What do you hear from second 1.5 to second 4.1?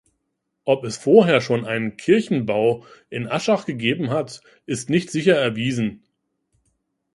einen Kirchenbau in Aschach gegeben